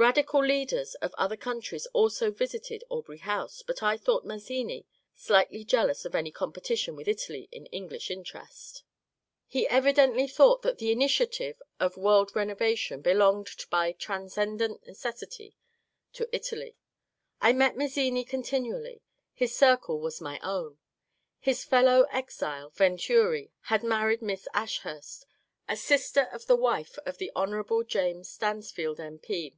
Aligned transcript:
Radical 0.00 0.40
leaders 0.46 0.94
of 1.02 1.12
other 1.18 1.36
countries 1.36 1.84
also 1.86 2.30
visited 2.30 2.84
Aubrey 2.88 3.18
House, 3.18 3.62
but 3.62 3.82
I 3.82 3.96
thought 3.96 4.24
Mazzini 4.24 4.86
slightly 5.16 5.64
jealous 5.64 6.04
of 6.04 6.14
any 6.14 6.30
competition 6.30 6.94
with 6.94 7.08
Italy 7.08 7.48
in 7.50 7.66
Eng 7.72 7.88
lish 7.88 8.08
interest. 8.08 8.84
He 9.48 9.66
evidently 9.66 10.28
thought 10.28 10.62
that 10.62 10.78
the 10.78 10.86
^* 10.90 10.92
initiative" 10.92 11.60
of 11.80 11.96
world 11.96 12.30
renovation 12.36 13.00
belonged 13.02 13.48
by 13.70 13.90
transcendent 13.90 14.86
necessity 14.86 15.56
to 16.12 16.28
Italy. 16.30 16.76
I 17.40 17.52
met 17.52 17.76
Mazzini 17.76 18.22
continually. 18.24 19.02
His 19.34 19.52
circle 19.56 19.98
was 19.98 20.20
my 20.20 20.38
own. 20.44 20.78
His 21.40 21.64
fellow 21.64 22.06
exile, 22.12 22.70
Venturi, 22.70 23.50
had 23.62 23.82
married 23.82 24.22
Miss 24.22 24.46
Ashurst, 24.54 25.26
a 25.68 25.76
sister 25.76 26.28
of 26.32 26.46
the 26.46 26.54
wife 26.56 27.00
of 27.04 27.18
the 27.18 27.32
Hon. 27.34 27.82
James 27.88 28.28
Stansfeld, 28.30 29.00
M. 29.00 29.18
P. 29.18 29.56